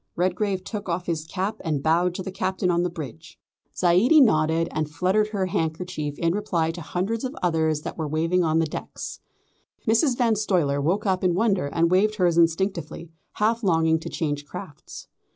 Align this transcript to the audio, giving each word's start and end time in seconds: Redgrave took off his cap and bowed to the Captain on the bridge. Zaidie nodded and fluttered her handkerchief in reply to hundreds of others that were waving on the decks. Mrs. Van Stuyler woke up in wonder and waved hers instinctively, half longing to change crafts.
Redgrave 0.15 0.63
took 0.63 0.89
off 0.89 1.05
his 1.05 1.25
cap 1.27 1.57
and 1.63 1.83
bowed 1.83 2.15
to 2.15 2.23
the 2.23 2.31
Captain 2.31 2.71
on 2.71 2.81
the 2.81 2.89
bridge. 2.89 3.37
Zaidie 3.75 4.19
nodded 4.19 4.67
and 4.71 4.89
fluttered 4.89 5.27
her 5.27 5.45
handkerchief 5.45 6.17
in 6.17 6.33
reply 6.33 6.71
to 6.71 6.81
hundreds 6.81 7.23
of 7.23 7.35
others 7.43 7.81
that 7.81 7.99
were 7.99 8.07
waving 8.07 8.43
on 8.43 8.57
the 8.57 8.65
decks. 8.65 9.19
Mrs. 9.87 10.17
Van 10.17 10.33
Stuyler 10.35 10.81
woke 10.81 11.05
up 11.05 11.23
in 11.23 11.35
wonder 11.35 11.67
and 11.67 11.91
waved 11.91 12.15
hers 12.15 12.35
instinctively, 12.39 13.11
half 13.33 13.61
longing 13.61 13.99
to 13.99 14.09
change 14.09 14.43
crafts. 14.47 15.07